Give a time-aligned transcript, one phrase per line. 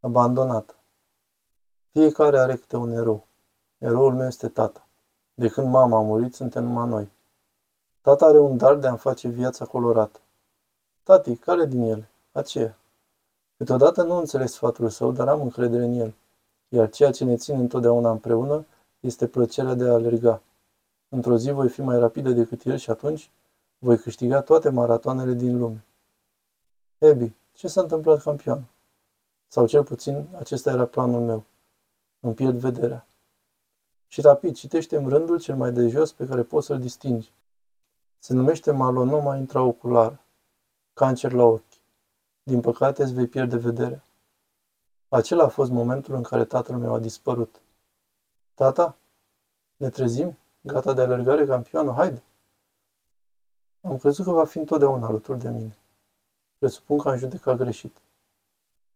[0.00, 0.76] Abandonat.
[1.92, 3.26] Fiecare are câte un erou.
[3.78, 4.86] Eroul meu este tata.
[5.34, 7.08] De când mama a murit, suntem numai noi.
[8.00, 10.20] Tata are un dar de a-mi face viața colorată.
[11.02, 12.08] Tati, care din ele?
[12.32, 12.78] Aceea.
[13.56, 16.14] Câteodată nu înțeleg sfatul său, dar am încredere în el.
[16.68, 18.64] Iar ceea ce ne ține întotdeauna împreună
[19.00, 20.42] este plăcerea de a alerga.
[21.08, 23.30] Într-o zi voi fi mai rapidă decât el și atunci
[23.78, 25.84] voi câștiga toate maratoanele din lume.
[26.98, 28.64] Ebi, ce s-a întâmplat campion?
[29.48, 31.44] Sau cel puțin, acesta era planul meu.
[32.20, 33.06] Îmi pierd vederea.
[34.06, 37.32] Și rapid, citește în rândul cel mai de jos pe care poți să-l distingi.
[38.18, 40.20] Se numește malonoma intraoculară.
[40.92, 41.62] Cancer la ochi.
[42.42, 44.02] Din păcate, îți vei pierde vederea.
[45.08, 47.60] Acela a fost momentul în care tatăl meu a dispărut.
[48.54, 48.96] Tata?
[49.76, 50.38] Ne trezim?
[50.60, 51.94] Gata de alergare, campionul?
[51.94, 52.22] Haide!
[53.80, 55.76] Am crezut că va fi întotdeauna alături de mine.
[56.58, 57.96] Presupun că am judecat greșit.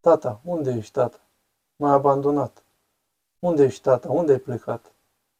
[0.00, 1.20] Tata, unde ești, tata?
[1.76, 2.62] M-ai abandonat.
[3.38, 4.10] Unde ești, tata?
[4.10, 4.92] Unde ai plecat?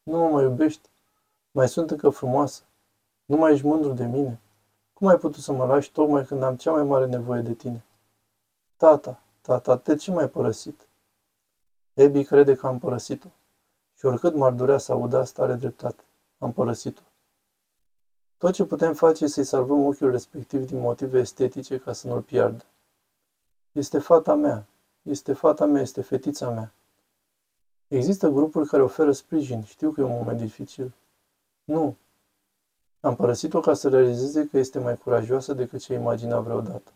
[0.02, 0.88] Nu mă mai iubești?
[1.50, 2.62] Mai sunt încă frumoasă?
[3.24, 4.40] Nu mai ești mândru de mine?
[4.92, 7.84] Cum ai putut să mă lași tocmai când am cea mai mare nevoie de tine?
[8.76, 10.88] Tata, tata, de ce m-ai părăsit?
[11.94, 13.28] Ebi crede că am părăsit-o.
[13.96, 16.02] Și oricât m-ar durea să aud asta, are dreptate.
[16.38, 17.02] Am părăsit-o.
[18.38, 22.20] Tot ce putem face este să-i salvăm ochiul respectiv din motive estetice ca să nu-l
[22.20, 22.64] piardă.
[23.72, 24.66] Este fata mea,
[25.02, 26.72] este fata mea, este fetița mea.
[27.88, 30.92] Există grupuri care oferă sprijin, știu că e un moment dificil.
[31.64, 31.96] Nu.
[33.00, 36.92] Am părăsit-o ca să realizeze că este mai curajoasă decât ce imagina vreodată.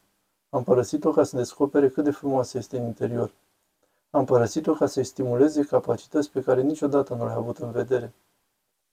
[0.50, 3.32] Am părăsit-o ca să descopere cât de frumoasă este în interior.
[4.10, 8.12] Am părăsit-o ca să-i stimuleze capacități pe care niciodată nu le-a avut în vedere.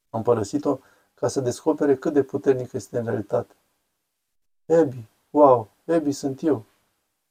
[0.10, 0.80] Am părăsit-o
[1.14, 3.56] ca să descopere cât de puternic este în realitate.
[4.66, 6.66] Ebi, wow, Ebi sunt eu.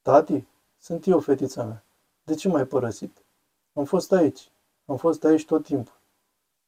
[0.01, 0.45] Tati,
[0.77, 1.83] sunt eu, fetița mea.
[2.23, 3.23] De ce m-ai părăsit?
[3.73, 4.51] Am fost aici.
[4.85, 5.99] Am fost aici tot timpul.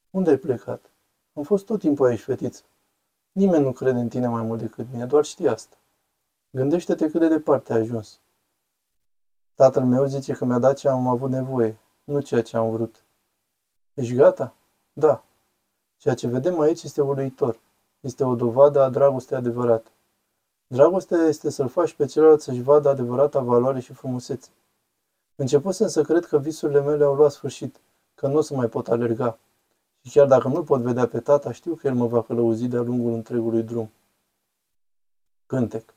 [0.09, 0.91] Unde ai plecat?
[1.33, 2.63] Am fost tot timpul aici, fetiță.
[3.31, 5.77] Nimeni nu crede în tine mai mult decât mine, doar știi asta.
[6.49, 8.19] Gândește-te cât de departe ai ajuns.
[9.55, 13.03] Tatăl meu zice că mi-a dat ce am avut nevoie, nu ceea ce am vrut.
[13.93, 14.53] Ești gata?
[14.93, 15.23] Da.
[15.97, 17.59] Ceea ce vedem aici este uluitor.
[17.99, 19.89] Este o dovadă a dragostei adevărate.
[20.73, 24.49] Dragostea este să-l faci pe celălalt să-și vadă adevărata valoare și frumusețe.
[25.35, 27.79] Începusem să cred că visurile mele au luat sfârșit,
[28.15, 29.37] că nu o să mai pot alerga.
[30.01, 32.81] Și chiar dacă nu pot vedea pe tata, știu că el mă va călăuzi de-a
[32.81, 33.91] lungul întregului drum.
[35.45, 35.93] Cântec.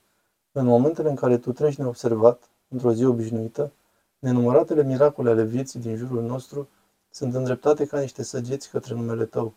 [0.53, 3.73] În momentele în care tu treci neobservat, într-o zi obișnuită,
[4.19, 6.69] nenumăratele miracole ale vieții din jurul nostru
[7.11, 9.53] sunt îndreptate ca niște săgeți către numele tău.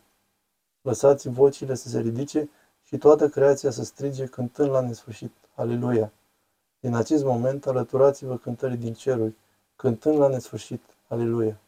[0.82, 2.48] Lăsați vocile să se ridice
[2.90, 5.32] și toată creația să strige cântând la nesfârșit.
[5.54, 6.12] Aleluia!
[6.80, 9.34] Din acest moment alăturați-vă cântării din ceruri,
[9.76, 10.82] cântând la nesfârșit.
[11.08, 11.60] Aleluia!